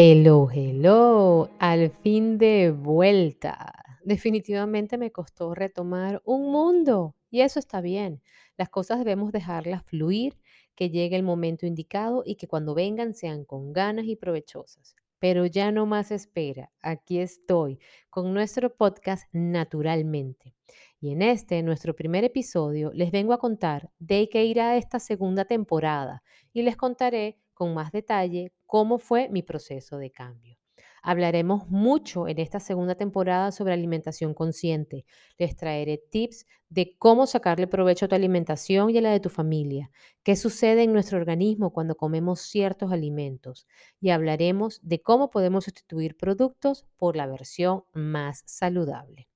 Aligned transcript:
Hello, 0.00 0.48
hello, 0.48 1.50
al 1.58 1.90
fin 1.90 2.38
de 2.38 2.70
vuelta. 2.70 3.72
Definitivamente 4.04 4.96
me 4.96 5.10
costó 5.10 5.56
retomar 5.56 6.22
un 6.24 6.52
mundo 6.52 7.16
y 7.32 7.40
eso 7.40 7.58
está 7.58 7.80
bien. 7.80 8.22
Las 8.56 8.68
cosas 8.68 9.00
debemos 9.00 9.32
dejarlas 9.32 9.82
fluir, 9.82 10.38
que 10.76 10.90
llegue 10.90 11.16
el 11.16 11.24
momento 11.24 11.66
indicado 11.66 12.22
y 12.24 12.36
que 12.36 12.46
cuando 12.46 12.76
vengan 12.76 13.12
sean 13.12 13.44
con 13.44 13.72
ganas 13.72 14.06
y 14.06 14.14
provechosas. 14.14 14.94
Pero 15.18 15.46
ya 15.46 15.72
no 15.72 15.84
más 15.84 16.12
espera, 16.12 16.70
aquí 16.80 17.18
estoy 17.18 17.80
con 18.08 18.32
nuestro 18.32 18.76
podcast 18.76 19.24
Naturalmente. 19.32 20.54
Y 21.00 21.10
en 21.10 21.22
este, 21.22 21.60
nuestro 21.64 21.96
primer 21.96 22.22
episodio, 22.22 22.92
les 22.94 23.10
vengo 23.10 23.32
a 23.32 23.38
contar 23.38 23.90
de 23.98 24.28
qué 24.28 24.44
irá 24.44 24.76
esta 24.76 25.00
segunda 25.00 25.44
temporada 25.44 26.22
y 26.52 26.62
les 26.62 26.76
contaré 26.76 27.40
con 27.52 27.74
más 27.74 27.90
detalle 27.90 28.52
cómo 28.68 28.98
fue 28.98 29.30
mi 29.30 29.42
proceso 29.42 29.96
de 29.96 30.12
cambio. 30.12 30.58
Hablaremos 31.02 31.68
mucho 31.70 32.28
en 32.28 32.38
esta 32.38 32.60
segunda 32.60 32.96
temporada 32.96 33.50
sobre 33.50 33.72
alimentación 33.72 34.34
consciente. 34.34 35.06
Les 35.38 35.56
traeré 35.56 35.96
tips 35.96 36.44
de 36.68 36.94
cómo 36.98 37.26
sacarle 37.26 37.66
provecho 37.66 38.04
a 38.04 38.08
tu 38.08 38.14
alimentación 38.14 38.90
y 38.90 38.98
a 38.98 39.00
la 39.00 39.10
de 39.10 39.20
tu 39.20 39.30
familia, 39.30 39.90
qué 40.22 40.36
sucede 40.36 40.82
en 40.82 40.92
nuestro 40.92 41.16
organismo 41.18 41.72
cuando 41.72 41.96
comemos 41.96 42.40
ciertos 42.40 42.92
alimentos 42.92 43.66
y 44.02 44.10
hablaremos 44.10 44.80
de 44.82 45.00
cómo 45.00 45.30
podemos 45.30 45.64
sustituir 45.64 46.18
productos 46.18 46.86
por 46.98 47.16
la 47.16 47.26
versión 47.26 47.84
más 47.94 48.42
saludable. 48.44 49.30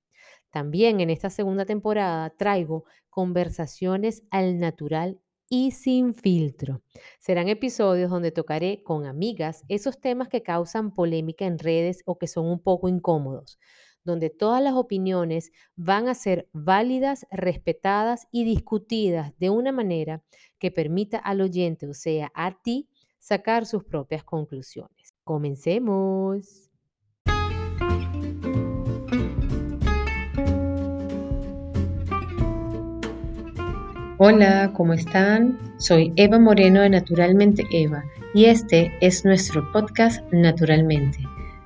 También 0.51 1.01
en 1.01 1.09
esta 1.09 1.31
segunda 1.31 1.65
temporada 1.65 2.29
traigo 2.29 2.85
conversaciones 3.09 4.25
al 4.31 4.59
natural 4.59 5.22
y 5.53 5.73
sin 5.73 6.15
filtro. 6.15 6.81
Serán 7.21 7.51
episodios 7.51 8.11
donde 8.11 8.31
tocaré 8.31 8.83
con 8.83 9.05
amigas 9.05 9.65
esos 9.69 10.01
temas 10.01 10.29
que 10.29 10.43
causan 10.43 10.95
polémica 10.95 11.45
en 11.45 11.59
redes 11.59 12.03
o 12.07 12.17
que 12.19 12.27
son 12.27 12.47
un 12.47 12.59
poco 12.59 12.89
incómodos, 12.89 13.59
donde 14.03 14.31
todas 14.31 14.63
las 14.63 14.73
opiniones 14.73 15.53
van 15.77 16.09
a 16.09 16.15
ser 16.15 16.49
válidas, 16.55 17.27
respetadas 17.31 18.29
y 18.31 18.45
discutidas 18.45 19.39
de 19.39 19.51
una 19.51 19.73
manera 19.73 20.25
que 20.59 20.71
permita 20.71 21.19
al 21.19 21.43
oyente, 21.43 21.87
o 21.87 21.93
sea, 21.93 22.33
a 22.35 22.63
ti, 22.63 22.89
sacar 23.19 23.67
sus 23.67 23.85
propias 23.85 24.25
conclusiones. 24.25 25.13
Comencemos. 25.23 26.72
Hola, 34.19 34.73
¿cómo 34.75 34.93
están? 34.93 35.59
Soy 35.79 36.13
Eva 36.17 36.39
Moreno 36.39 36.83
de 36.83 36.91
Naturalmente 36.91 37.65
Eva 37.71 38.05
y 38.35 38.45
este 38.45 38.93
es 39.01 39.25
nuestro 39.25 39.73
podcast 39.73 40.23
Naturalmente. 40.31 41.19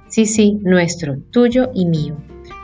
Sí, 0.07 0.27
sí, 0.27 0.61
nuestro, 0.63 1.19
tuyo 1.33 1.71
y 1.75 1.87
mío. 1.87 2.17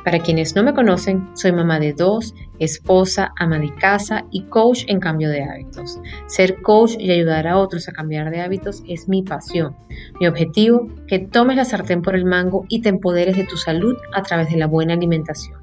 Para 0.05 0.21
quienes 0.21 0.55
no 0.55 0.63
me 0.63 0.73
conocen, 0.73 1.29
soy 1.35 1.51
mamá 1.51 1.81
de 1.81 1.95
dos, 1.95 2.33
esposa, 2.61 3.33
ama 3.37 3.59
de 3.59 3.75
casa 3.75 4.25
y 4.31 4.45
coach 4.45 4.85
en 4.87 5.01
cambio 5.01 5.29
de 5.29 5.43
hábitos. 5.43 5.99
Ser 6.27 6.63
coach 6.63 6.93
y 6.99 7.11
ayudar 7.11 7.49
a 7.49 7.59
otros 7.59 7.89
a 7.89 7.93
cambiar 7.93 8.31
de 8.31 8.41
hábitos 8.41 8.85
es 8.87 9.09
mi 9.09 9.23
pasión. 9.23 9.75
Mi 10.21 10.29
objetivo, 10.29 10.89
que 11.09 11.19
tomes 11.19 11.57
la 11.57 11.65
sartén 11.65 12.03
por 12.03 12.15
el 12.15 12.25
mango 12.25 12.67
y 12.69 12.83
te 12.83 12.89
empoderes 12.89 13.37
de 13.37 13.45
tu 13.45 13.57
salud 13.57 13.97
a 14.15 14.23
través 14.23 14.49
de 14.49 14.59
la 14.59 14.69
buena 14.69 14.95
alimentación. 14.95 15.61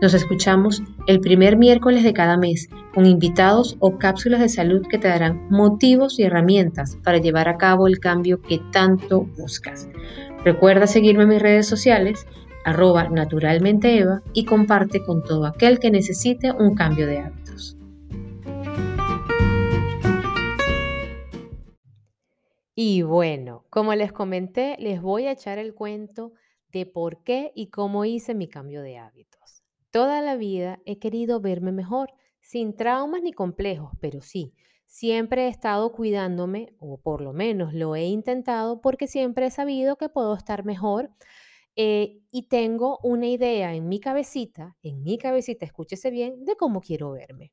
Nos 0.00 0.12
escuchamos 0.14 0.82
el 1.06 1.20
primer 1.20 1.56
miércoles 1.56 2.04
de 2.04 2.12
cada 2.12 2.36
mes 2.36 2.68
con 2.94 3.06
invitados 3.06 3.76
o 3.80 3.98
cápsulas 3.98 4.40
de 4.40 4.48
salud 4.48 4.86
que 4.88 4.98
te 4.98 5.08
darán 5.08 5.48
motivos 5.50 6.18
y 6.18 6.22
herramientas 6.22 6.96
para 7.02 7.18
llevar 7.18 7.48
a 7.48 7.58
cabo 7.58 7.88
el 7.88 7.98
cambio 7.98 8.40
que 8.40 8.60
tanto 8.70 9.22
buscas. 9.36 9.88
Recuerda 10.44 10.86
seguirme 10.86 11.24
en 11.24 11.30
mis 11.30 11.42
redes 11.42 11.66
sociales, 11.66 12.26
arroba 12.64 13.08
naturalmenteeva 13.08 14.22
y 14.32 14.44
comparte 14.44 15.04
con 15.04 15.24
todo 15.24 15.46
aquel 15.46 15.78
que 15.78 15.90
necesite 15.90 16.52
un 16.52 16.74
cambio 16.74 17.06
de 17.06 17.18
hábitos. 17.18 17.76
Y 22.76 23.02
bueno, 23.02 23.64
como 23.70 23.94
les 23.94 24.12
comenté, 24.12 24.76
les 24.78 25.00
voy 25.00 25.26
a 25.26 25.32
echar 25.32 25.58
el 25.58 25.74
cuento 25.74 26.32
de 26.72 26.86
por 26.86 27.22
qué 27.22 27.52
y 27.54 27.68
cómo 27.68 28.04
hice 28.04 28.34
mi 28.34 28.48
cambio 28.48 28.82
de 28.82 28.98
hábitos. 28.98 29.62
Toda 29.90 30.20
la 30.20 30.34
vida 30.36 30.80
he 30.84 30.98
querido 30.98 31.40
verme 31.40 31.70
mejor, 31.70 32.10
sin 32.44 32.76
traumas 32.76 33.22
ni 33.22 33.32
complejos, 33.32 33.92
pero 34.00 34.20
sí, 34.20 34.52
siempre 34.84 35.46
he 35.46 35.48
estado 35.48 35.92
cuidándome, 35.92 36.74
o 36.78 36.98
por 37.00 37.22
lo 37.22 37.32
menos 37.32 37.72
lo 37.72 37.96
he 37.96 38.04
intentado, 38.04 38.82
porque 38.82 39.06
siempre 39.06 39.46
he 39.46 39.50
sabido 39.50 39.96
que 39.96 40.10
puedo 40.10 40.34
estar 40.34 40.64
mejor 40.64 41.10
eh, 41.74 42.20
y 42.30 42.48
tengo 42.48 42.98
una 43.02 43.28
idea 43.28 43.74
en 43.74 43.88
mi 43.88 43.98
cabecita, 43.98 44.76
en 44.82 45.02
mi 45.02 45.16
cabecita, 45.16 45.64
escúchese 45.64 46.10
bien, 46.10 46.44
de 46.44 46.54
cómo 46.56 46.82
quiero 46.82 47.12
verme. 47.12 47.52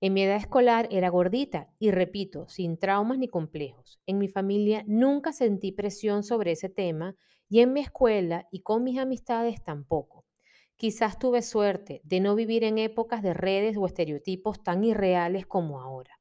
En 0.00 0.12
mi 0.12 0.22
edad 0.24 0.36
escolar 0.36 0.88
era 0.90 1.08
gordita 1.08 1.68
y 1.78 1.92
repito, 1.92 2.48
sin 2.48 2.78
traumas 2.78 3.18
ni 3.18 3.28
complejos. 3.28 4.00
En 4.06 4.18
mi 4.18 4.26
familia 4.26 4.82
nunca 4.88 5.32
sentí 5.32 5.70
presión 5.70 6.24
sobre 6.24 6.52
ese 6.52 6.68
tema 6.68 7.14
y 7.48 7.60
en 7.60 7.72
mi 7.72 7.80
escuela 7.80 8.48
y 8.50 8.62
con 8.62 8.82
mis 8.82 8.98
amistades 8.98 9.62
tampoco. 9.62 10.19
Quizás 10.80 11.18
tuve 11.18 11.42
suerte 11.42 12.00
de 12.04 12.20
no 12.20 12.34
vivir 12.34 12.64
en 12.64 12.78
épocas 12.78 13.22
de 13.22 13.34
redes 13.34 13.76
o 13.76 13.84
estereotipos 13.84 14.62
tan 14.62 14.82
irreales 14.82 15.44
como 15.44 15.78
ahora. 15.78 16.18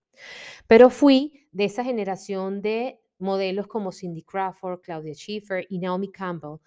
Pero 0.67 0.89
fui 0.89 1.47
de 1.53 1.63
esa 1.63 1.81
generación 1.81 2.61
de 2.61 2.99
modelos 3.19 3.67
como 3.67 3.93
Cindy 3.93 4.21
Crawford, 4.21 4.81
Claudia 4.81 5.13
Schiffer 5.13 5.65
y 5.69 5.79
Naomi 5.79 6.11
Campbell. 6.11 6.57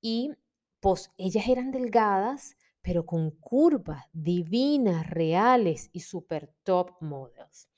Y 0.00 0.30
pues 0.80 1.10
ellas 1.18 1.46
eran 1.46 1.70
delgadas, 1.70 2.56
pero 2.80 3.04
con 3.04 3.30
curvas 3.32 4.06
divinas, 4.14 5.10
reales 5.10 5.90
y 5.92 6.00
super 6.00 6.50
top 6.62 6.92
models. 7.02 7.68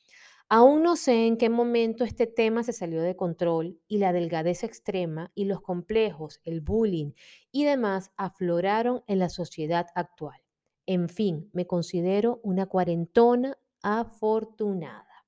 Aún 0.49 0.85
no 0.85 0.95
sé 0.95 1.27
en 1.27 1.39
qué 1.39 1.51
momento 1.51 2.05
este 2.05 2.29
tema 2.29 2.63
se 2.63 2.73
salió 2.73 3.03
de 3.03 3.17
control 3.17 3.81
y 3.89 3.99
la 3.99 4.13
delgadez 4.13 4.63
extrema 4.63 5.33
y 5.35 5.47
los 5.47 5.61
complejos, 5.61 6.41
el 6.45 6.61
bullying 6.61 7.15
y 7.51 7.65
demás 7.65 8.13
afloraron 8.17 9.03
en 9.09 9.19
la 9.19 9.29
sociedad 9.29 9.89
actual. 9.97 10.41
En 10.87 11.09
fin, 11.09 11.51
me 11.53 11.67
considero 11.67 12.39
una 12.45 12.67
cuarentona 12.67 13.59
afortunada. 13.83 15.27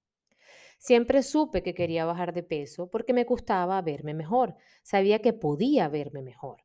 Siempre 0.79 1.25
supe 1.25 1.65
que 1.65 1.75
quería 1.75 2.05
bajar 2.05 2.33
de 2.33 2.45
peso 2.45 2.89
porque 2.89 3.13
me 3.13 3.25
gustaba 3.25 3.83
verme 3.83 4.15
mejor. 4.15 4.55
Sabía 4.85 5.19
que 5.19 5.33
podía 5.33 5.89
verme 5.89 6.23
mejor. 6.23 6.63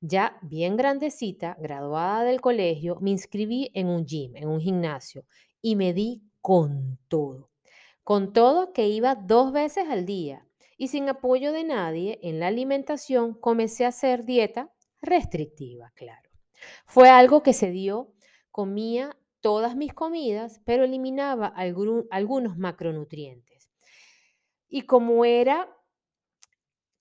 Ya 0.00 0.38
bien 0.42 0.76
grandecita, 0.76 1.56
graduada 1.58 2.22
del 2.22 2.40
colegio, 2.40 2.98
me 3.00 3.10
inscribí 3.10 3.72
en 3.74 3.88
un 3.88 4.06
gym, 4.06 4.36
en 4.36 4.46
un 4.46 4.60
gimnasio, 4.60 5.24
y 5.60 5.74
me 5.74 5.92
di 5.92 6.22
con 6.40 7.00
todo. 7.08 7.50
Con 8.06 8.32
todo 8.32 8.72
que 8.72 8.86
iba 8.86 9.16
dos 9.16 9.50
veces 9.50 9.88
al 9.88 10.06
día 10.06 10.46
y 10.78 10.86
sin 10.86 11.08
apoyo 11.08 11.50
de 11.50 11.64
nadie 11.64 12.20
en 12.22 12.38
la 12.38 12.46
alimentación 12.46 13.34
comencé 13.34 13.84
a 13.84 13.88
hacer 13.88 14.24
dieta 14.24 14.72
restrictiva, 15.02 15.90
claro. 15.96 16.30
Fue 16.84 17.08
algo 17.08 17.42
que 17.42 17.52
se 17.52 17.72
dio, 17.72 18.12
comía 18.52 19.16
todas 19.40 19.74
mis 19.74 19.92
comidas, 19.92 20.60
pero 20.64 20.84
eliminaba 20.84 21.48
algunos 21.48 22.56
macronutrientes. 22.56 23.72
Y 24.68 24.82
como 24.82 25.24
era 25.24 25.68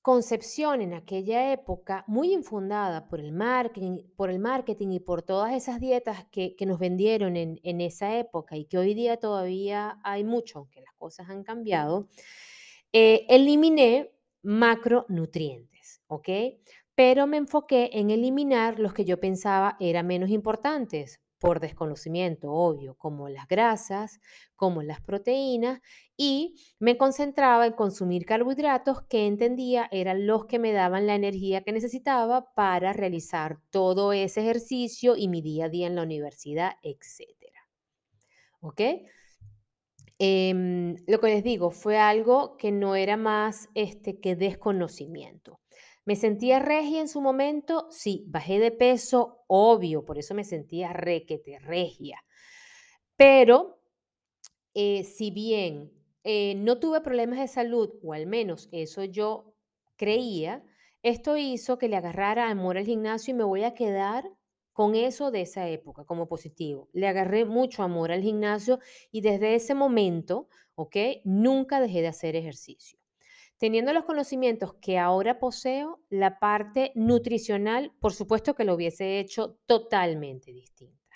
concepción 0.06 0.82
en 0.82 0.94
aquella 0.94 1.52
época 1.52 2.04
muy 2.06 2.32
infundada 2.32 3.08
por 3.08 3.20
el 3.20 3.32
marketing, 3.32 4.04
por 4.16 4.30
el 4.30 4.38
marketing 4.38 4.90
y 4.92 5.00
por 5.00 5.24
todas 5.24 5.52
esas 5.56 5.80
dietas 5.80 6.28
que, 6.32 6.56
nos 6.68 6.78
vendieron 6.78 7.36
en, 7.36 7.82
esa 7.82 8.16
época 8.20 8.56
y 8.56 8.66
que 8.66 8.78
hoy 8.78 8.94
día 8.94 9.18
todavía 9.18 9.98
hay 10.04 10.24
mucho, 10.24 10.60
aunque 10.60 10.82
las 10.82 10.94
cosas 10.94 11.32
han 11.32 11.44
cambiado, 11.44 12.08
eh, 12.94 13.26
eliminé 13.30 14.12
macronutrientes, 14.44 16.04
¿ok? 16.06 16.30
Pero 16.94 17.26
me 17.26 17.38
enfoqué 17.38 17.90
en 17.94 18.12
eliminar 18.12 18.80
los 18.80 18.94
que 18.94 19.06
yo 19.06 19.20
pensaba 19.20 19.76
eran 19.80 20.06
menos 20.06 20.30
importantes, 20.30 21.20
por 21.46 21.60
desconocimiento, 21.60 22.52
obvio, 22.52 22.96
como 22.96 23.30
las 23.30 23.48
grasas, 23.48 24.20
como 24.56 24.82
las 24.82 25.00
proteínas, 25.00 25.80
y 26.18 26.56
me 26.80 26.98
concentraba 26.98 27.68
en 27.68 27.74
consumir 27.74 28.26
carbohidratos 28.26 29.04
que 29.04 29.28
entendía 29.28 29.88
eran 29.92 30.26
los 30.26 30.48
que 30.48 30.58
me 30.58 30.72
daban 30.72 31.06
la 31.06 31.14
energía 31.14 31.62
que 31.62 31.72
necesitaba 31.72 32.52
para 32.56 32.94
realizar 32.94 33.60
todo 33.70 34.12
ese 34.12 34.42
ejercicio 34.42 35.16
y 35.16 35.28
mi 35.28 35.44
día 35.44 35.66
a 35.66 35.70
día 35.70 35.86
en 35.86 35.96
la 35.96 36.02
universidad, 36.02 36.78
etc. 36.82 37.30
¿Ok? 38.62 38.82
Em, 40.18 40.96
lo 41.06 41.20
que 41.20 41.28
les 41.28 41.44
digo 41.44 41.70
fue 41.70 42.00
algo 42.00 42.58
que 42.58 42.72
no 42.72 42.96
era 42.96 43.18
más 43.18 43.70
este, 43.76 44.20
que 44.20 44.36
desconocimiento. 44.36 45.60
¿Me 46.06 46.16
sentía 46.16 46.60
regia 46.60 47.02
en 47.02 47.08
su 47.08 47.22
momento? 47.22 47.88
Sí, 47.92 48.26
bajé 48.28 48.60
de 48.60 48.72
peso, 48.72 49.44
obvio, 49.48 50.06
por 50.06 50.18
eso 50.18 50.34
me 50.36 50.44
sentía 50.44 50.94
requete, 50.94 51.60
regia. 51.60 52.24
Pero 53.18 53.80
eh, 54.74 55.04
si 55.04 55.32
bien 55.32 55.92
eh, 56.24 56.56
no 56.56 56.80
tuve 56.80 57.02
problemas 57.02 57.40
de 57.40 57.48
salud, 57.48 57.92
o 58.04 58.14
al 58.14 58.28
menos 58.28 58.70
eso 58.72 59.04
yo 59.04 59.56
creía, 59.98 60.64
Esto 61.04 61.38
hizo 61.38 61.78
que 61.78 61.88
le 61.90 61.98
agarrara 61.98 62.50
amor 62.50 62.78
al 62.78 62.86
gimnasio 62.86 63.34
y 63.34 63.38
me 63.38 63.44
voy 63.44 63.64
a 63.64 63.76
quedar 63.76 64.26
con 64.74 64.96
eso 64.96 65.32
de 65.32 65.42
esa 65.42 65.70
época 65.70 66.04
como 66.06 66.28
positivo. 66.28 66.90
Le 66.94 67.08
agarré 67.08 67.46
mucho 67.46 67.84
amor 67.84 68.12
al 68.12 68.24
gimnasio 68.24 68.80
y 69.12 69.22
desde 69.22 69.56
ese 69.56 69.76
momento, 69.76 70.50
¿ok? 70.76 70.96
Nunca 71.26 71.80
dejé 71.80 72.02
de 72.02 72.08
hacer 72.10 72.36
ejercicio. 72.36 73.00
Teniendo 73.58 73.94
los 73.94 74.04
conocimientos 74.04 74.74
que 74.82 74.98
ahora 74.98 75.40
poseo, 75.40 76.02
la 76.10 76.40
parte 76.40 76.92
nutricional, 76.96 77.94
por 78.02 78.14
supuesto 78.14 78.54
que 78.54 78.66
lo 78.66 78.76
hubiese 78.76 79.20
hecho 79.20 79.58
totalmente 79.66 80.52
distinta. 80.52 81.16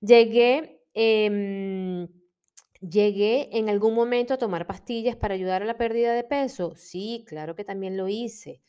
Llegué, 0.00 0.80
em, 0.94 2.06
llegué 2.80 3.48
en 3.58 3.68
algún 3.68 3.94
momento 3.94 4.34
a 4.34 4.38
tomar 4.38 4.66
pastillas 4.66 5.16
para 5.16 5.34
ayudar 5.34 5.62
a 5.62 5.66
la 5.66 5.76
pérdida 5.76 6.14
de 6.14 6.22
peso. 6.22 6.74
Sí, 6.76 7.24
claro 7.26 7.56
que 7.56 7.64
también 7.64 7.96
lo 7.96 8.08
hice. 8.08 8.62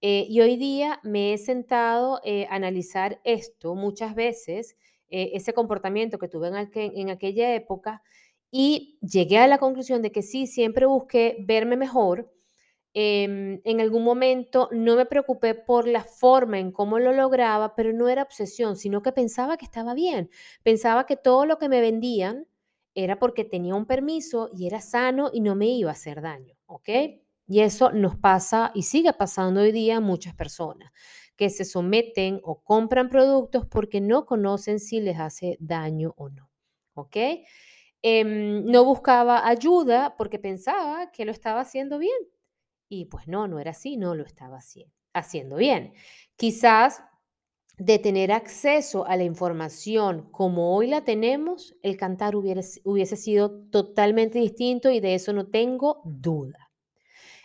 Eh, 0.00 0.26
y 0.28 0.40
hoy 0.40 0.56
día 0.56 1.00
me 1.02 1.32
he 1.32 1.38
sentado 1.38 2.20
eh, 2.24 2.46
a 2.50 2.56
analizar 2.56 3.20
esto 3.24 3.74
muchas 3.74 4.14
veces, 4.14 4.76
eh, 5.08 5.30
ese 5.34 5.52
comportamiento 5.52 6.18
que 6.18 6.28
tuve 6.28 6.48
en 6.48 7.10
aquella 7.10 7.54
época, 7.54 8.02
y 8.50 8.98
llegué 9.02 9.38
a 9.38 9.48
la 9.48 9.58
conclusión 9.58 10.02
de 10.02 10.12
que 10.12 10.22
sí, 10.22 10.46
siempre 10.46 10.86
busqué 10.86 11.36
verme 11.40 11.76
mejor, 11.76 12.32
Em, 12.98 13.60
en 13.64 13.80
algún 13.82 14.04
momento 14.04 14.70
no 14.72 14.96
me 14.96 15.04
preocupé 15.04 15.54
por 15.54 15.86
la 15.86 16.02
forma 16.02 16.58
en 16.58 16.72
cómo 16.72 16.98
lo 16.98 17.12
lograba, 17.12 17.74
pero 17.74 17.92
no 17.92 18.08
era 18.08 18.22
obsesión, 18.22 18.74
sino 18.74 19.02
que 19.02 19.12
pensaba 19.12 19.58
que 19.58 19.66
estaba 19.66 19.92
bien. 19.92 20.30
Pensaba 20.62 21.04
que 21.04 21.18
todo 21.18 21.44
lo 21.44 21.58
que 21.58 21.68
me 21.68 21.82
vendían 21.82 22.46
era 22.94 23.18
porque 23.18 23.44
tenía 23.44 23.74
un 23.74 23.84
permiso 23.84 24.48
y 24.56 24.66
era 24.66 24.80
sano 24.80 25.28
y 25.30 25.40
no 25.42 25.54
me 25.54 25.66
iba 25.66 25.90
a 25.90 25.92
hacer 25.92 26.22
daño, 26.22 26.56
¿ok? 26.64 26.88
Y 27.46 27.60
eso 27.60 27.92
nos 27.92 28.16
pasa 28.16 28.72
y 28.74 28.84
sigue 28.84 29.12
pasando 29.12 29.60
hoy 29.60 29.72
día 29.72 29.98
a 29.98 30.00
muchas 30.00 30.34
personas 30.34 30.90
que 31.36 31.50
se 31.50 31.66
someten 31.66 32.40
o 32.44 32.62
compran 32.62 33.10
productos 33.10 33.66
porque 33.66 34.00
no 34.00 34.24
conocen 34.24 34.80
si 34.80 35.00
les 35.02 35.20
hace 35.20 35.58
daño 35.60 36.14
o 36.16 36.30
no, 36.30 36.48
¿ok? 36.94 37.16
Em, 38.00 38.64
no 38.64 38.86
buscaba 38.86 39.46
ayuda 39.46 40.14
porque 40.16 40.38
pensaba 40.38 41.10
que 41.12 41.26
lo 41.26 41.32
estaba 41.32 41.60
haciendo 41.60 41.98
bien 41.98 42.16
y 42.88 43.06
pues 43.06 43.28
no, 43.28 43.48
no 43.48 43.58
era 43.58 43.72
así, 43.72 43.96
no 43.96 44.14
lo 44.14 44.24
estaba 44.24 44.58
haciendo 45.12 45.56
bien. 45.56 45.94
Quizás 46.36 47.02
de 47.78 47.98
tener 47.98 48.32
acceso 48.32 49.06
a 49.06 49.16
la 49.16 49.24
información 49.24 50.30
como 50.30 50.74
hoy 50.74 50.86
la 50.86 51.04
tenemos, 51.04 51.74
el 51.82 51.96
cantar 51.96 52.34
hubiese, 52.34 52.80
hubiese 52.84 53.16
sido 53.16 53.68
totalmente 53.68 54.38
distinto 54.38 54.90
y 54.90 55.00
de 55.00 55.14
eso 55.14 55.32
no 55.32 55.48
tengo 55.48 56.00
duda. 56.04 56.70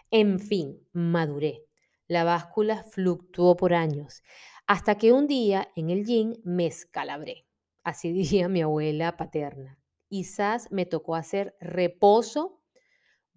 En 0.10 0.40
fin, 0.40 0.80
maduré. 0.94 1.66
La 2.08 2.24
báscula 2.24 2.84
fluctuó 2.84 3.56
por 3.56 3.74
años, 3.74 4.22
hasta 4.68 4.98
que 4.98 5.14
un 5.14 5.28
día 5.28 5.70
en 5.76 5.90
el 5.90 6.06
gym 6.06 6.36
me 6.44 6.68
escalabré. 6.68 7.46
Así 7.84 8.12
diría 8.14 8.48
mi 8.48 8.62
abuela 8.62 9.18
paterna. 9.18 9.80
Quizás 10.08 10.72
me 10.72 10.86
tocó 10.86 11.16
hacer 11.16 11.56
reposo 11.60 12.61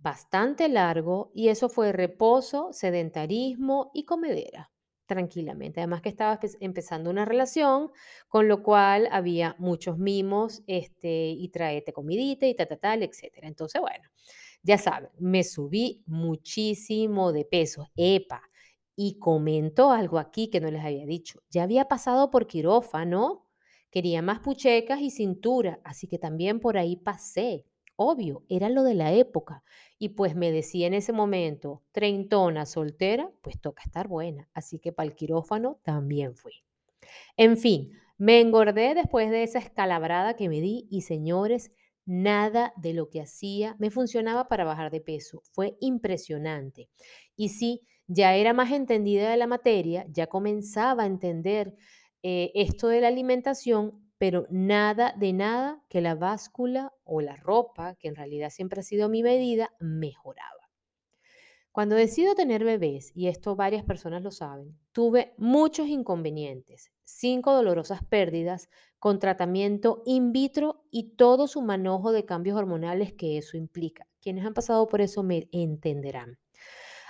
bastante 0.04 0.68
largo 0.68 1.32
y 1.34 1.48
eso 1.48 1.68
fue 1.70 1.90
reposo, 1.90 2.72
sedentarismo 2.72 3.90
y 3.94 4.04
comedera, 4.04 4.70
tranquilamente. 5.06 5.80
Además 5.80 6.02
que 6.02 6.10
estaba 6.10 6.38
empezando 6.60 7.08
una 7.10 7.24
relación, 7.24 7.90
con 8.28 8.46
lo 8.46 8.62
cual 8.62 9.08
había 9.10 9.56
muchos 9.58 9.96
mimos 9.98 10.62
este, 10.66 11.30
y 11.30 11.48
traete 11.48 11.94
comidita 11.94 12.46
y 12.46 12.54
tal, 12.54 12.68
tal, 12.78 13.02
etc. 13.02 13.48
Entonces, 13.48 13.80
bueno, 13.80 14.04
ya 14.62 14.76
saben, 14.78 15.10
me 15.18 15.42
subí 15.42 16.02
muchísimo 16.06 17.32
de 17.32 17.46
peso, 17.46 17.88
epa. 17.96 18.42
Y 18.96 19.18
comento 19.18 19.90
algo 19.90 20.18
aquí 20.18 20.50
que 20.50 20.60
no 20.60 20.70
les 20.70 20.84
había 20.84 21.06
dicho. 21.06 21.40
Ya 21.50 21.64
había 21.64 21.86
pasado 21.88 22.30
por 22.30 22.46
quirófano, 22.46 23.48
quería 23.90 24.22
más 24.22 24.38
puchecas 24.40 25.00
y 25.00 25.10
cintura, 25.10 25.80
así 25.82 26.06
que 26.08 26.18
también 26.18 26.60
por 26.60 26.78
ahí 26.78 26.94
pasé. 26.96 27.64
Obvio, 27.96 28.44
era 28.48 28.68
lo 28.68 28.82
de 28.82 28.94
la 28.94 29.12
época. 29.12 29.62
Y 29.98 30.10
pues 30.10 30.34
me 30.34 30.50
decía 30.50 30.86
en 30.86 30.94
ese 30.94 31.12
momento, 31.12 31.82
treintona, 31.92 32.66
soltera, 32.66 33.30
pues 33.42 33.60
toca 33.60 33.82
estar 33.84 34.08
buena. 34.08 34.48
Así 34.52 34.78
que 34.78 34.92
para 34.92 35.08
el 35.08 35.14
quirófano 35.14 35.78
también 35.82 36.34
fui. 36.34 36.52
En 37.36 37.56
fin, 37.56 37.92
me 38.18 38.40
engordé 38.40 38.94
después 38.94 39.30
de 39.30 39.42
esa 39.42 39.58
escalabrada 39.58 40.34
que 40.34 40.48
me 40.48 40.60
di 40.60 40.86
y 40.90 41.02
señores, 41.02 41.72
nada 42.06 42.72
de 42.76 42.92
lo 42.92 43.08
que 43.08 43.20
hacía 43.20 43.76
me 43.78 43.90
funcionaba 43.90 44.48
para 44.48 44.64
bajar 44.64 44.90
de 44.90 45.00
peso. 45.00 45.42
Fue 45.52 45.76
impresionante. 45.80 46.90
Y 47.36 47.50
sí, 47.50 47.82
ya 48.06 48.34
era 48.34 48.52
más 48.52 48.72
entendida 48.72 49.30
de 49.30 49.36
la 49.36 49.46
materia, 49.46 50.06
ya 50.10 50.26
comenzaba 50.26 51.04
a 51.04 51.06
entender 51.06 51.74
eh, 52.22 52.52
esto 52.54 52.88
de 52.88 53.00
la 53.00 53.08
alimentación, 53.08 54.03
pero 54.18 54.46
nada 54.50 55.14
de 55.18 55.32
nada 55.32 55.82
que 55.88 56.00
la 56.00 56.14
báscula 56.14 56.92
o 57.04 57.20
la 57.20 57.36
ropa, 57.36 57.94
que 57.96 58.08
en 58.08 58.16
realidad 58.16 58.50
siempre 58.50 58.80
ha 58.80 58.84
sido 58.84 59.08
mi 59.08 59.22
medida, 59.22 59.70
mejoraba. 59.80 60.64
Cuando 61.74 61.96
decido 61.96 62.36
tener 62.36 62.62
bebés, 62.62 63.10
y 63.16 63.26
esto 63.26 63.56
varias 63.56 63.84
personas 63.84 64.22
lo 64.22 64.30
saben, 64.30 64.78
tuve 64.92 65.34
muchos 65.38 65.88
inconvenientes, 65.88 66.92
cinco 67.02 67.52
dolorosas 67.52 68.04
pérdidas 68.04 68.70
con 69.00 69.18
tratamiento 69.18 70.04
in 70.06 70.30
vitro 70.30 70.84
y 70.92 71.16
todo 71.16 71.48
su 71.48 71.62
manojo 71.62 72.12
de 72.12 72.24
cambios 72.24 72.56
hormonales 72.56 73.12
que 73.12 73.38
eso 73.38 73.56
implica. 73.56 74.06
Quienes 74.20 74.46
han 74.46 74.54
pasado 74.54 74.86
por 74.86 75.00
eso 75.00 75.24
me 75.24 75.48
entenderán. 75.50 76.38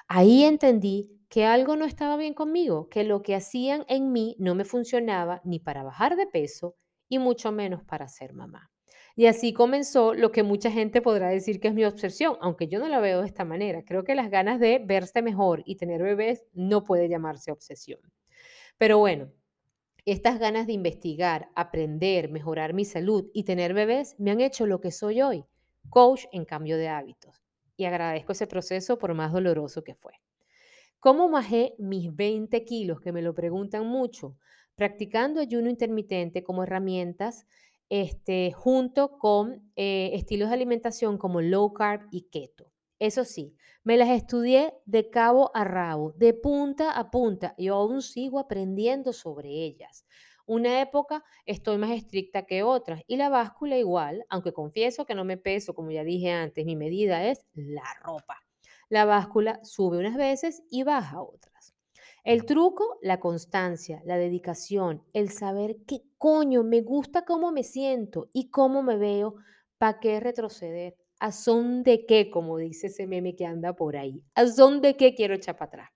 Ahí 0.08 0.44
entendí 0.44 1.10
que 1.28 1.44
algo 1.44 1.76
no 1.76 1.84
estaba 1.84 2.16
bien 2.16 2.32
conmigo, 2.32 2.88
que 2.88 3.04
lo 3.04 3.22
que 3.22 3.34
hacían 3.34 3.84
en 3.88 4.12
mí 4.12 4.34
no 4.38 4.54
me 4.54 4.64
funcionaba 4.64 5.42
ni 5.44 5.58
para 5.58 5.82
bajar 5.82 6.16
de 6.16 6.26
peso, 6.26 6.76
y 7.14 7.18
mucho 7.18 7.52
menos 7.52 7.82
para 7.84 8.08
ser 8.08 8.32
mamá. 8.32 8.70
Y 9.16 9.26
así 9.26 9.52
comenzó 9.52 10.12
lo 10.12 10.32
que 10.32 10.42
mucha 10.42 10.70
gente 10.70 11.00
podrá 11.00 11.28
decir 11.28 11.60
que 11.60 11.68
es 11.68 11.74
mi 11.74 11.84
obsesión, 11.84 12.36
aunque 12.40 12.66
yo 12.66 12.80
no 12.80 12.88
la 12.88 12.98
veo 12.98 13.20
de 13.20 13.26
esta 13.26 13.44
manera. 13.44 13.84
Creo 13.84 14.02
que 14.02 14.16
las 14.16 14.28
ganas 14.28 14.58
de 14.58 14.80
verse 14.84 15.22
mejor 15.22 15.62
y 15.64 15.76
tener 15.76 16.02
bebés 16.02 16.44
no 16.52 16.82
puede 16.82 17.08
llamarse 17.08 17.52
obsesión. 17.52 18.00
Pero 18.76 18.98
bueno, 18.98 19.30
estas 20.04 20.40
ganas 20.40 20.66
de 20.66 20.72
investigar, 20.72 21.48
aprender, 21.54 22.28
mejorar 22.28 22.74
mi 22.74 22.84
salud 22.84 23.30
y 23.32 23.44
tener 23.44 23.72
bebés 23.72 24.16
me 24.18 24.32
han 24.32 24.40
hecho 24.40 24.66
lo 24.66 24.80
que 24.80 24.90
soy 24.90 25.22
hoy, 25.22 25.44
coach 25.88 26.24
en 26.32 26.44
cambio 26.44 26.76
de 26.76 26.88
hábitos. 26.88 27.40
Y 27.76 27.84
agradezco 27.84 28.32
ese 28.32 28.48
proceso 28.48 28.98
por 28.98 29.14
más 29.14 29.32
doloroso 29.32 29.84
que 29.84 29.94
fue. 29.94 30.14
¿Cómo 30.98 31.30
bajé 31.30 31.74
mis 31.78 32.14
20 32.14 32.64
kilos? 32.64 33.00
Que 33.00 33.12
me 33.12 33.22
lo 33.22 33.32
preguntan 33.32 33.86
mucho 33.86 34.36
practicando 34.76 35.40
ayuno 35.40 35.70
intermitente 35.70 36.42
como 36.42 36.64
herramientas 36.64 37.46
este, 37.88 38.52
junto 38.52 39.18
con 39.18 39.70
eh, 39.76 40.10
estilos 40.14 40.48
de 40.48 40.54
alimentación 40.54 41.18
como 41.18 41.40
low 41.40 41.72
carb 41.72 42.08
y 42.10 42.22
keto. 42.22 42.72
Eso 42.98 43.24
sí, 43.24 43.54
me 43.82 43.96
las 43.96 44.08
estudié 44.08 44.72
de 44.86 45.10
cabo 45.10 45.50
a 45.54 45.64
rabo, 45.64 46.12
de 46.12 46.32
punta 46.32 46.92
a 46.92 47.10
punta, 47.10 47.54
y 47.58 47.68
aún 47.68 48.02
sigo 48.02 48.38
aprendiendo 48.38 49.12
sobre 49.12 49.50
ellas. 49.50 50.06
Una 50.46 50.80
época 50.80 51.24
estoy 51.46 51.78
más 51.78 51.90
estricta 51.90 52.44
que 52.44 52.62
otras 52.62 53.02
y 53.06 53.16
la 53.16 53.30
báscula 53.30 53.78
igual, 53.78 54.24
aunque 54.28 54.52
confieso 54.52 55.06
que 55.06 55.14
no 55.14 55.24
me 55.24 55.36
peso, 55.36 55.74
como 55.74 55.90
ya 55.90 56.04
dije 56.04 56.30
antes, 56.30 56.66
mi 56.66 56.76
medida 56.76 57.26
es 57.26 57.46
la 57.54 57.84
ropa. 58.02 58.40
La 58.88 59.06
báscula 59.06 59.60
sube 59.62 59.98
unas 59.98 60.16
veces 60.16 60.62
y 60.70 60.82
baja 60.82 61.22
otras. 61.22 61.53
El 62.24 62.46
truco, 62.46 62.98
la 63.02 63.20
constancia, 63.20 64.00
la 64.06 64.16
dedicación, 64.16 65.04
el 65.12 65.28
saber 65.28 65.76
qué 65.86 66.04
coño 66.16 66.62
me 66.62 66.80
gusta 66.80 67.26
cómo 67.26 67.52
me 67.52 67.64
siento 67.64 68.30
y 68.32 68.48
cómo 68.48 68.82
me 68.82 68.96
veo, 68.96 69.34
¿para 69.76 70.00
qué 70.00 70.20
retroceder? 70.20 70.96
¿A 71.20 71.32
son 71.32 71.82
de 71.82 72.06
qué, 72.06 72.30
como 72.30 72.56
dice 72.56 72.86
ese 72.86 73.06
meme 73.06 73.36
que 73.36 73.44
anda 73.44 73.76
por 73.76 73.98
ahí? 73.98 74.22
¿A 74.34 74.46
son 74.46 74.80
de 74.80 74.96
qué 74.96 75.14
quiero 75.14 75.34
echar 75.34 75.58
para 75.58 75.68
atrás? 75.68 75.90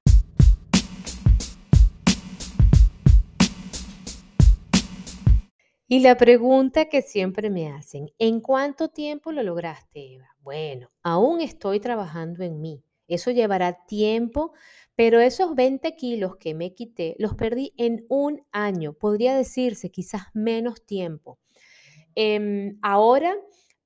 Y 5.86 6.00
la 6.00 6.18
pregunta 6.18 6.90
que 6.90 7.00
siempre 7.00 7.48
me 7.48 7.72
hacen, 7.72 8.10
¿en 8.18 8.42
cuánto 8.42 8.90
tiempo 8.90 9.32
lo 9.32 9.42
lograste, 9.42 10.16
Eva? 10.16 10.28
Bueno, 10.42 10.90
aún 11.02 11.40
estoy 11.40 11.80
trabajando 11.80 12.44
en 12.44 12.60
mí. 12.60 12.84
Eso 13.08 13.30
llevará 13.30 13.84
tiempo, 13.86 14.52
pero 14.94 15.20
esos 15.20 15.54
20 15.54 15.96
kilos 15.96 16.36
que 16.36 16.54
me 16.54 16.74
quité 16.74 17.16
los 17.18 17.34
perdí 17.34 17.72
en 17.76 18.04
un 18.08 18.42
año, 18.52 18.92
podría 18.92 19.36
decirse 19.36 19.90
quizás 19.90 20.22
menos 20.34 20.84
tiempo. 20.84 21.38
Em, 22.14 22.78
ahora, 22.82 23.34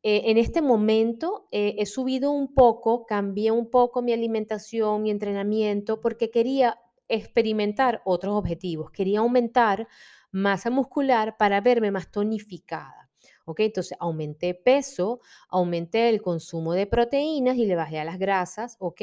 eh, 0.02 0.22
en 0.26 0.38
este 0.38 0.62
momento, 0.62 1.48
eh, 1.52 1.76
he 1.78 1.86
subido 1.86 2.32
un 2.32 2.54
poco, 2.54 3.06
cambié 3.06 3.50
un 3.50 3.70
poco 3.70 4.02
mi 4.02 4.12
alimentación, 4.12 5.02
mi 5.02 5.10
entrenamiento, 5.10 6.00
porque 6.00 6.30
quería 6.30 6.78
experimentar 7.08 8.02
otros 8.04 8.34
objetivos. 8.34 8.90
Quería 8.90 9.20
aumentar 9.20 9.86
masa 10.30 10.70
muscular 10.70 11.36
para 11.36 11.60
verme 11.60 11.90
más 11.90 12.10
tonificada. 12.10 13.01
¿Ok? 13.44 13.60
Entonces 13.60 13.96
aumenté 14.00 14.54
peso, 14.54 15.20
aumenté 15.48 16.08
el 16.08 16.22
consumo 16.22 16.72
de 16.74 16.86
proteínas 16.86 17.56
y 17.56 17.66
le 17.66 17.74
bajé 17.74 17.98
a 18.00 18.04
las 18.04 18.18
grasas, 18.18 18.76
¿ok? 18.78 19.02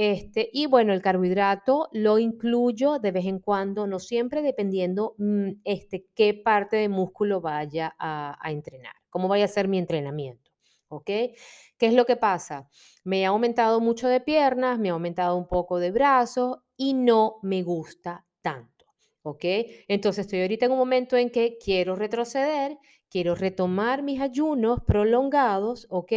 Este, 0.00 0.48
y 0.52 0.66
bueno, 0.66 0.92
el 0.92 1.02
carbohidrato 1.02 1.88
lo 1.90 2.20
incluyo 2.20 3.00
de 3.00 3.10
vez 3.10 3.26
en 3.26 3.40
cuando, 3.40 3.88
no 3.88 3.98
siempre, 3.98 4.42
dependiendo 4.42 5.16
mm, 5.18 5.54
este, 5.64 6.06
qué 6.14 6.34
parte 6.34 6.76
de 6.76 6.88
músculo 6.88 7.40
vaya 7.40 7.96
a, 7.98 8.38
entrenar, 8.44 8.94
cómo 9.10 9.26
vaya 9.26 9.46
a 9.46 9.48
ser 9.48 9.66
mi 9.66 9.76
entrenamiento. 9.76 10.52
¿Ok? 10.86 11.04
¿Qué 11.04 11.36
es 11.80 11.94
lo 11.94 12.06
que 12.06 12.14
pasa? 12.14 12.68
Me 13.02 13.26
ha 13.26 13.30
aumentado 13.30 13.80
mucho 13.80 14.06
de 14.06 14.20
piernas, 14.20 14.78
me 14.78 14.88
ha 14.88 14.92
aumentado 14.92 15.36
un 15.36 15.48
poco 15.48 15.80
de 15.80 15.90
brazos 15.90 16.58
y 16.76 16.94
no 16.94 17.40
me 17.42 17.64
gusta 17.64 18.24
tanto. 18.40 18.77
¿Ok? 19.28 19.44
Entonces 19.88 20.26
estoy 20.26 20.42
ahorita 20.42 20.66
en 20.66 20.72
un 20.72 20.78
momento 20.78 21.16
en 21.16 21.30
que 21.30 21.58
quiero 21.58 21.96
retroceder, 21.96 22.78
quiero 23.10 23.34
retomar 23.34 24.02
mis 24.02 24.20
ayunos 24.20 24.80
prolongados, 24.84 25.86
¿ok? 25.90 26.12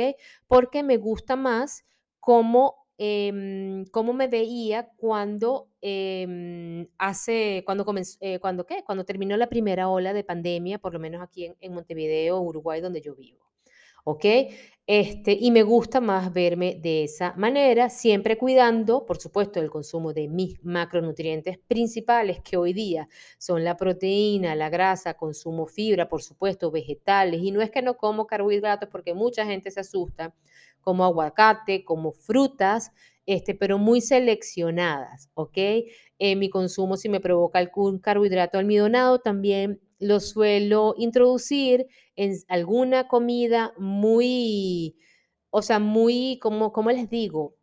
Porque 0.48 0.84
me 0.84 0.98
gusta 0.98 1.36
más 1.36 1.86
cómo 2.20 2.82
Em, 3.03 3.86
cómo 3.86 4.13
me 4.13 4.27
veía 4.27 4.91
cuando 4.96 5.72
em, 5.82 6.88
hace, 7.00 7.63
cuando 7.65 7.84
comenzó, 7.84 8.20
eh, 8.22 8.38
cuando 8.39 8.68
qué, 8.68 8.84
cuando 8.86 9.06
terminó 9.06 9.36
la 9.38 9.50
primera 9.50 9.89
ola 9.89 10.13
de 10.13 10.24
pandemia, 10.24 10.77
por 10.77 10.94
lo 10.94 11.00
menos 11.00 11.20
aquí 11.24 11.46
en, 11.46 11.58
en 11.62 11.74
Montevideo, 11.74 12.39
Uruguay, 12.39 12.80
donde 12.80 13.01
yo 13.01 13.15
vivo. 13.15 13.50
¿Ok? 14.03 14.25
Este, 14.88 15.38
y 15.39 15.51
me 15.51 15.63
gusta 15.63 16.01
más 16.01 16.34
verme 16.34 16.75
de 16.81 17.03
esa 17.05 17.34
manera, 17.38 17.89
siempre 17.89 18.38
cuidando, 18.38 19.05
por 19.05 19.20
supuesto, 19.22 19.60
el 19.62 19.70
consumo 19.70 20.12
de 20.12 20.27
mis 20.27 20.62
macronutrientes 20.65 21.60
principales, 21.60 22.41
que 22.41 22.58
hoy 22.58 22.74
día 22.74 23.08
son 23.38 23.63
la 23.63 23.77
proteína, 23.77 24.55
la 24.55 24.70
grasa, 24.70 25.13
consumo 25.13 25.67
fibra, 25.67 26.10
por 26.10 26.24
supuesto, 26.24 26.72
vegetales. 26.72 27.41
Y 27.41 27.51
no 27.51 27.62
es 27.62 27.72
que 27.72 27.81
no 27.81 27.96
como 27.96 28.27
carbohidratos, 28.27 28.89
porque 28.89 29.13
mucha 29.13 29.46
gente 29.46 29.72
se 29.72 29.79
asusta 29.79 30.34
como 30.81 31.05
aguacate, 31.05 31.86
como 31.86 32.12
frutas, 32.12 32.91
este, 33.25 33.55
pero 33.55 33.77
muy 33.77 34.01
seleccionadas, 34.01 35.29
¿ok? 35.36 35.58
En 36.20 36.39
mi 36.39 36.50
consumo, 36.50 36.98
si 36.98 37.08
me 37.08 37.20
provoca 37.20 37.60
algún 37.60 38.00
carbohidrato 38.00 38.58
almidonado, 38.58 39.20
también 39.20 39.79
lo 40.01 40.20
suelo 40.20 40.96
introducir 40.98 41.88
en 42.15 42.34
alguna 42.50 43.08
comida 43.08 43.74
muy, 43.77 44.98
o 45.51 45.62
sea, 45.62 45.79
muy, 45.79 46.39
como, 46.41 46.74
como 46.74 46.91
les 46.91 47.10
digo, 47.10 47.55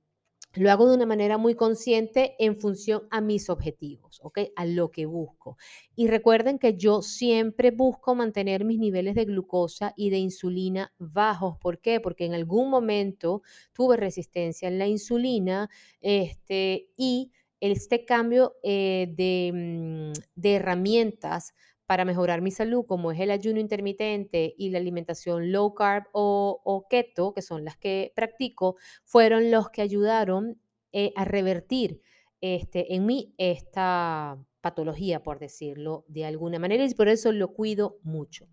lo 0.55 0.71
hago 0.71 0.89
de 0.89 0.97
una 0.97 1.05
manera 1.05 1.37
muy 1.37 1.55
consciente 1.55 2.35
en 2.39 2.57
función 2.57 3.03
a 3.11 3.21
mis 3.21 3.51
objetivos, 3.51 4.21
¿ok? 4.23 4.39
A 4.57 4.65
lo 4.65 4.91
que 4.91 5.05
busco. 5.05 5.59
Y 5.95 6.07
recuerden 6.07 6.59
que 6.59 6.75
yo 6.77 7.03
siempre 7.03 7.71
busco 7.71 8.15
mantener 8.15 8.65
mis 8.65 8.79
niveles 8.79 9.15
de 9.15 9.27
glucosa 9.27 9.93
y 9.97 10.11
de 10.11 10.19
insulina 10.19 10.95
bajos. 10.99 11.59
¿Por 11.59 11.81
qué? 11.81 12.01
Porque 12.01 12.25
en 12.25 12.35
algún 12.35 12.71
momento 12.71 13.43
tuve 13.75 13.97
resistencia 13.97 14.69
en 14.69 14.79
la 14.79 14.87
insulina 14.87 15.69
este, 16.01 16.91
y 16.97 17.31
este 17.61 18.05
cambio 18.05 18.55
eh, 18.63 19.13
de, 19.17 19.53
mm, 19.53 20.13
de 20.35 20.55
herramientas 20.55 21.55
para 21.89 22.05
mejorar 22.05 22.43
mi 22.43 22.51
salud, 22.51 22.85
como 22.85 23.13
es 23.13 23.19
el 23.19 23.31
ayuno 23.31 23.61
intermitente 23.61 24.55
y 24.59 24.69
la 24.69 24.77
alimentación 24.77 25.53
low 25.53 25.73
carb 25.73 26.05
o, 26.13 26.87
keto, 26.91 27.33
que 27.33 27.41
son 27.41 27.65
las 27.65 27.79
que 27.79 28.13
practico, 28.15 28.77
fueron 29.05 29.51
los 29.51 29.71
que 29.71 29.81
ayudaron 29.81 30.61
eh, 30.93 31.15
a 31.17 31.25
revertir 31.25 32.03
este, 32.43 32.95
en 32.95 33.07
mí 33.07 33.33
esta 33.39 34.39
patología, 34.61 35.23
por 35.23 35.39
decirlo 35.39 36.05
de 36.09 36.27
alguna 36.27 36.59
manera, 36.59 36.85
y 36.85 36.93
por 36.93 37.09
eso 37.09 37.33
lo 37.33 37.55
cuido 37.55 37.99
mucho. 38.03 38.49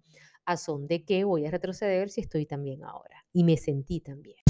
A 0.45 0.55
son 0.55 0.87
de 0.87 1.03
que 1.03 1.25
voy 1.25 1.45
a 1.45 1.51
retroceder 1.51 2.09
si 2.09 2.21
estoy 2.21 2.45
también 2.45 2.85
ahora. 2.85 3.25
Y 3.33 3.43
me 3.43 3.57
sentí 3.57 3.99
también. 3.99 4.44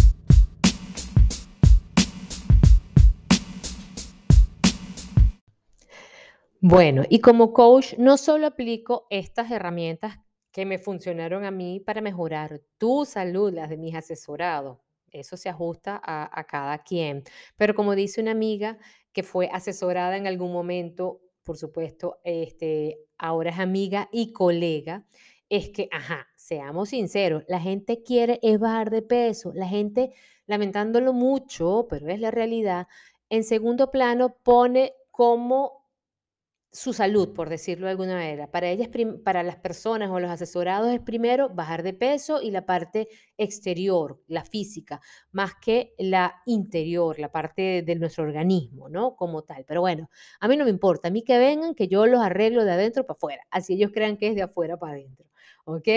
Bueno, 6.67 7.03
y 7.07 7.19
como 7.19 7.53
coach 7.53 7.93
no 8.00 8.17
solo 8.17 8.48
aplico 8.48 9.05
estas 9.12 9.51
herramientas 9.51 10.17
que 10.51 10.65
me 10.65 10.79
funcionaron 10.79 11.45
a 11.45 11.51
mí 11.51 11.79
para 11.79 12.01
mejorar 12.01 12.60
tu 12.79 13.05
salud, 13.05 13.53
las 13.53 13.69
de 13.69 13.77
mis 13.77 13.93
asesorados. 13.93 14.79
Eso 15.12 15.38
se 15.38 15.48
ajusta 15.48 16.01
a, 16.03 16.43
cada 16.45 16.79
quien. 16.79 17.24
Pero 17.55 17.75
como 17.75 17.93
dice 17.93 18.19
una 18.19 18.31
amiga 18.31 18.79
que 19.13 19.22
fue 19.22 19.48
asesorada 19.53 20.17
en 20.17 20.25
algún 20.25 20.51
momento, 20.51 21.22
por 21.43 21.55
supuesto, 21.55 22.17
este, 22.24 22.98
ahora 23.19 23.51
es 23.51 23.60
amiga 23.60 24.10
y 24.12 24.34
colega, 24.34 25.05
es 25.50 25.69
que, 25.69 25.88
ajá, 25.91 26.25
seamos 26.36 26.89
sinceros, 26.89 27.43
la 27.48 27.60
gente 27.60 28.01
quiere 28.01 28.39
es 28.41 28.57
bajar 28.60 28.89
de 28.89 29.03
peso, 29.03 29.51
la 29.53 29.67
gente, 29.67 30.13
lamentándolo 30.48 31.13
mucho, 31.13 31.86
pero 31.88 32.10
es 32.10 32.19
la 32.19 32.31
realidad, 32.31 32.88
en 33.29 33.43
segundo 33.43 33.91
plano 33.91 34.38
pone 34.41 34.93
como 35.12 35.85
su 36.75 36.91
salud, 36.91 37.34
por 37.34 37.48
decirlo 37.48 37.86
de 37.86 37.91
alguna 37.91 38.15
manera. 38.15 38.51
Para 38.51 38.67
ellas, 38.67 38.89
para 39.24 39.44
las 39.44 39.55
personas 39.55 40.12
o 40.12 40.20
los 40.20 40.29
asesorados 40.29 40.91
es 40.94 41.00
primero 41.00 41.48
bajar 41.48 41.84
de 41.84 41.94
peso 41.94 42.41
y 42.41 42.51
la 42.51 42.65
parte 42.65 43.08
exterior, 43.38 44.22
la 44.27 44.44
física, 44.44 45.00
más 45.32 45.53
que 45.55 45.94
la 45.98 46.36
interior, 46.46 47.17
la 47.17 47.32
parte 47.32 47.82
de, 47.82 47.96
nuestro 47.96 48.25
organismo, 48.25 48.89
¿no? 48.89 49.15
Como 49.15 49.44
tal. 49.44 49.63
Pero 49.65 49.79
bueno, 49.79 50.10
a 50.41 50.50
mí 50.50 50.58
no 50.58 50.65
me 50.65 50.70
importa, 50.70 51.08
a 51.08 51.12
mí 51.12 51.24
que 51.24 51.38
vengan, 51.38 51.75
que 51.75 51.88
yo 51.88 52.05
los 52.08 52.20
arreglo 52.20 52.65
de 52.65 52.74
adentro 52.74 53.05
para 53.05 53.15
afuera, 53.15 53.44
así 53.51 53.75
ellos 53.75 53.91
crean 53.94 54.17
que 54.17 54.27
es 54.27 54.36
de 54.36 54.41
afuera 54.41 54.77
para 54.77 54.94
adentro, 54.94 55.25
¿ok? 55.63 55.88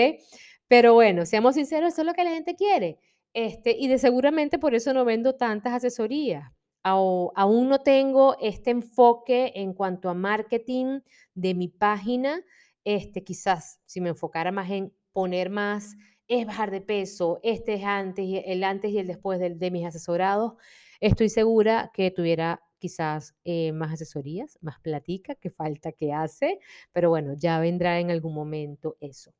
Pero 0.69 0.93
bueno, 0.93 1.25
seamos 1.25 1.55
sinceros, 1.55 1.91
eso 1.93 2.03
es 2.03 2.07
lo 2.07 2.13
que 2.13 2.23
la 2.23 2.31
gente 2.31 2.55
quiere. 2.55 2.99
Este, 3.33 3.75
y 3.77 3.89
de 3.89 3.97
seguramente 3.97 4.59
por 4.59 4.75
eso 4.75 4.93
no 4.93 5.03
vendo 5.03 5.35
tantas 5.35 5.73
asesorías, 5.73 6.51
aún 6.83 7.69
no 7.69 7.79
tengo 7.79 8.37
este 8.39 8.71
enfoque 8.71 9.51
en 9.55 9.73
cuanto 9.73 10.09
a 10.09 10.13
marketing 10.13 11.01
de 11.33 11.53
mi 11.53 11.67
página. 11.67 12.43
Este, 12.83 13.23
quizás 13.23 13.79
si 13.85 14.01
me 14.01 14.09
enfocara 14.09 14.51
más 14.51 14.69
en 14.71 14.93
poner 15.11 15.49
más, 15.49 15.95
es 16.27 16.45
bajar 16.45 16.71
de 16.71 16.81
peso, 16.81 17.39
este 17.43 17.73
es 17.73 17.83
antes, 17.83 18.43
el 18.45 18.63
antes 18.63 18.91
y 18.91 18.99
el 18.99 19.07
después 19.07 19.39
de, 19.39 19.71
mis 19.71 19.85
asesorados, 19.85 20.53
estoy 20.99 21.27
segura 21.27 21.91
que 21.93 22.11
tuviera 22.11 22.61
quizás 22.77 23.35
eh, 23.43 23.71
más 23.71 23.93
asesorías, 23.93 24.57
más 24.61 24.79
platica, 24.79 25.35
que 25.35 25.49
falta 25.49 25.91
que 25.91 26.13
hace, 26.13 26.59
pero 26.93 27.09
bueno, 27.09 27.33
ya 27.35 27.59
vendrá 27.59 27.99
en 27.99 28.11
algún 28.11 28.35
momento 28.35 28.95
eso. 29.01 29.33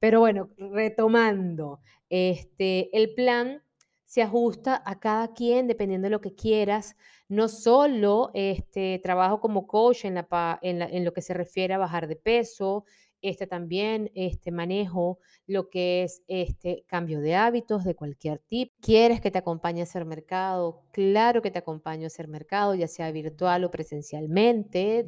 Pero 0.00 0.20
bueno, 0.20 0.48
retomando, 0.56 1.80
este, 2.08 2.96
el 2.96 3.14
plan 3.14 3.62
se 4.10 4.22
ajusta 4.22 4.82
a 4.84 4.98
cada 4.98 5.32
quien 5.34 5.68
dependiendo 5.68 6.06
de 6.06 6.10
lo 6.10 6.20
que 6.20 6.34
quieras. 6.34 6.96
No 7.28 7.46
solo 7.46 8.32
este, 8.34 8.98
trabajo 9.04 9.38
como 9.38 9.68
coach 9.68 10.04
en, 10.04 10.16
la, 10.16 10.58
en, 10.62 11.04
lo 11.04 11.12
que 11.12 11.22
se 11.22 11.32
refiere 11.32 11.74
a 11.74 11.78
bajar 11.78 12.08
de 12.08 12.16
peso, 12.16 12.84
este, 13.22 13.46
también 13.46 14.10
este, 14.16 14.50
manejo 14.50 15.20
lo 15.46 15.70
que 15.70 16.02
es 16.02 16.24
este 16.26 16.82
cambio 16.88 17.20
de 17.20 17.36
hábitos 17.36 17.84
de 17.84 17.94
cualquier 17.94 18.40
tipo. 18.40 18.74
¿Quieres 18.80 19.20
que 19.20 19.30
te 19.30 19.38
acompañe 19.38 19.78
a 19.78 19.84
hacer 19.84 20.04
mercado? 20.04 20.82
Claro 20.90 21.40
que 21.40 21.52
te 21.52 21.60
acompaño 21.60 22.02
a 22.02 22.06
hacer 22.08 22.26
mercado, 22.26 22.74
ya 22.74 22.88
sea 22.88 23.12
virtual 23.12 23.62
o 23.62 23.70
presencialmente. 23.70 25.06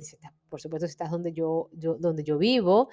Por 0.48 0.60
supuesto, 0.60 0.86
si 0.86 0.92
estás 0.92 1.10
donde 1.10 1.32
yo, 1.32 1.70
yo 1.72 1.96
donde 1.96 2.22
yo 2.22 2.38
vivo. 2.38 2.88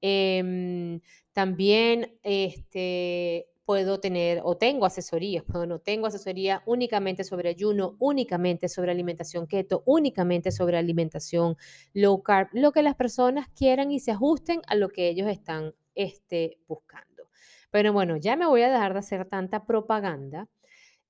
Em, 0.00 1.00
también 1.32 2.18
este, 2.24 3.53
puedo 3.64 3.98
tener 3.98 4.40
o 4.44 4.56
tengo 4.56 4.86
asesorías, 4.86 5.44
no 5.68 5.78
tengo 5.78 6.06
asesoría 6.06 6.62
únicamente 6.66 7.24
sobre 7.24 7.48
ayuno, 7.50 7.96
únicamente 7.98 8.68
sobre 8.68 8.90
alimentación 8.90 9.46
keto, 9.46 9.82
únicamente 9.86 10.52
sobre 10.52 10.78
alimentación 10.78 11.56
low 11.92 12.22
carb, 12.22 12.48
lo 12.52 12.72
que 12.72 12.82
las 12.82 12.94
personas 12.94 13.48
quieran 13.48 13.90
y 13.90 14.00
se 14.00 14.12
ajusten 14.12 14.62
a 14.66 14.74
lo 14.74 14.88
que 14.88 15.08
ellos 15.08 15.28
están 15.28 15.74
este, 15.94 16.58
buscando. 16.66 17.28
Pero 17.70 17.92
bueno, 17.92 18.16
ya 18.16 18.36
me 18.36 18.46
voy 18.46 18.62
a 18.62 18.70
dejar 18.70 18.92
de 18.92 19.00
hacer 19.00 19.28
tanta 19.28 19.66
propaganda. 19.66 20.48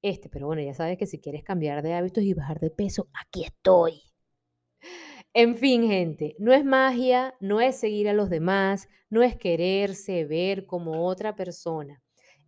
Este, 0.03 0.29
pero 0.29 0.47
bueno, 0.47 0.63
ya 0.63 0.75
sabes 0.75 0.99
que 0.99 1.07
si 1.07 1.19
quieres 1.19 1.43
cambiar 1.45 1.83
de 1.83 1.95
hábitos 1.95 2.25
y 2.25 2.35
bajar 2.35 2.61
de 2.61 2.71
peso, 2.71 3.09
aquí 3.15 3.45
estoy. 3.45 4.03
En 5.33 5.57
fin, 5.57 5.89
gente, 5.89 6.37
no 6.39 6.53
es 6.53 6.65
magia, 6.65 7.35
no 7.41 7.61
es 7.61 7.77
seguir 7.77 8.09
a 8.09 8.13
los 8.13 8.31
demás, 8.31 8.89
no 9.11 9.23
es 9.23 9.37
quererse 9.37 10.25
ver 10.25 10.67
como 10.67 11.07
otra 11.07 11.35
persona 11.35 12.04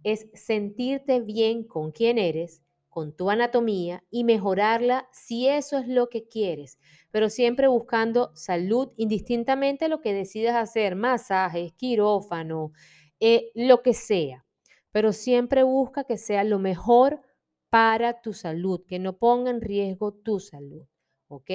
es 0.06 0.28
sentirte 0.34 1.20
bien 1.20 1.64
con 1.64 1.90
quién 1.90 2.16
eres, 2.16 2.62
con 2.88 3.12
tu 3.12 3.28
anatomía 3.28 4.04
y 4.08 4.22
mejorarla 4.22 5.08
si 5.10 5.48
eso 5.48 5.78
es 5.78 5.88
lo 5.88 6.08
que 6.08 6.28
quieres, 6.28 6.78
pero 7.10 7.28
siempre 7.28 7.66
buscando 7.66 8.30
salud 8.36 8.92
indistintamente 8.96 9.88
lo 9.88 10.00
que 10.00 10.14
decidas 10.14 10.54
hacer, 10.54 10.94
masajes, 10.94 11.72
quirófano, 11.72 12.70
eh, 13.18 13.50
lo 13.56 13.82
que 13.82 13.94
sea, 13.94 14.46
pero 14.92 15.12
siempre 15.12 15.64
busca 15.64 16.04
que 16.04 16.18
sea 16.18 16.44
lo 16.44 16.60
mejor 16.60 17.20
para 17.68 18.20
tu 18.22 18.32
salud, 18.32 18.84
que 18.86 19.00
no 19.00 19.18
ponga 19.18 19.50
en 19.50 19.60
riesgo 19.60 20.12
tu 20.12 20.38
salud, 20.38 20.86
¿ok? 21.26 21.50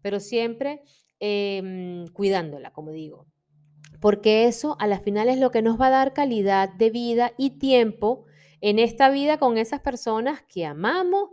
Pero 0.00 0.18
siempre 0.18 0.80
em, 1.20 2.06
cuidándola, 2.08 2.72
como 2.72 2.90
digo 2.90 3.26
porque 4.00 4.46
eso 4.46 4.76
a 4.78 4.86
la 4.86 5.00
final 5.00 5.28
es 5.28 5.38
lo 5.38 5.50
que 5.50 5.62
nos 5.62 5.80
va 5.80 5.88
a 5.88 5.90
dar 5.90 6.12
calidad 6.12 6.68
de 6.68 6.90
vida 6.90 7.32
y 7.38 7.58
tiempo 7.58 8.26
en 8.60 8.78
esta 8.78 9.10
vida 9.10 9.38
con 9.38 9.58
esas 9.58 9.80
personas 9.80 10.42
que 10.42 10.66
amamos 10.66 11.30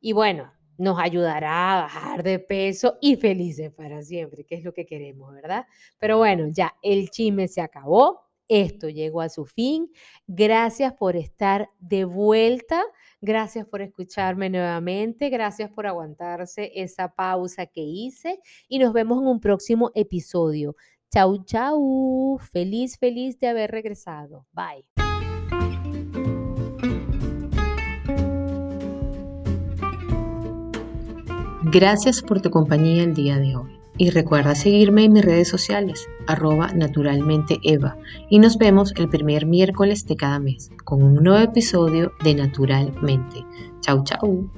y 0.00 0.12
bueno, 0.12 0.52
nos 0.78 0.98
ayudará 1.00 1.74
a 1.74 1.82
bajar 1.82 2.22
de 2.22 2.38
peso 2.38 2.98
y 3.00 3.16
felices 3.16 3.72
para 3.72 4.02
siempre, 4.02 4.44
que 4.44 4.54
es 4.54 4.64
lo 4.64 4.72
que 4.72 4.86
queremos, 4.86 5.34
¿verdad? 5.34 5.66
Pero 5.98 6.18
bueno, 6.18 6.46
ya 6.50 6.76
el 6.82 7.10
chisme 7.10 7.48
se 7.48 7.60
acabó, 7.60 8.28
esto 8.46 8.88
llegó 8.88 9.20
a 9.20 9.28
su 9.28 9.44
fin. 9.44 9.90
Gracias 10.26 10.94
por 10.94 11.16
estar 11.16 11.68
de 11.80 12.04
vuelta, 12.04 12.82
gracias 13.20 13.66
por 13.66 13.82
escucharme 13.82 14.48
nuevamente, 14.48 15.28
gracias 15.28 15.70
por 15.70 15.86
aguantarse 15.86 16.70
esa 16.74 17.14
pausa 17.14 17.66
que 17.66 17.82
hice 17.82 18.40
y 18.68 18.78
nos 18.78 18.92
vemos 18.92 19.20
en 19.20 19.26
un 19.26 19.40
próximo 19.40 19.90
episodio. 19.94 20.76
Chau, 21.10 21.42
chau. 21.44 22.38
Feliz, 22.52 22.98
feliz 22.98 23.38
de 23.40 23.48
haber 23.48 23.70
regresado. 23.70 24.46
Bye. 24.52 24.84
Gracias 31.70 32.22
por 32.22 32.40
tu 32.40 32.50
compañía 32.50 33.02
el 33.04 33.14
día 33.14 33.38
de 33.38 33.56
hoy. 33.56 33.78
Y 33.96 34.10
recuerda 34.10 34.54
seguirme 34.54 35.04
en 35.04 35.14
mis 35.14 35.24
redes 35.24 35.48
sociales, 35.48 36.06
arroba 36.26 36.68
naturalmente 36.72 37.58
Eva. 37.64 37.96
Y 38.30 38.38
nos 38.38 38.56
vemos 38.58 38.92
el 38.96 39.08
primer 39.08 39.44
miércoles 39.44 40.06
de 40.06 40.14
cada 40.14 40.38
mes 40.38 40.70
con 40.84 41.02
un 41.02 41.14
nuevo 41.14 41.42
episodio 41.42 42.12
de 42.22 42.34
Naturalmente. 42.34 43.44
Chau, 43.80 44.04
chau. 44.04 44.50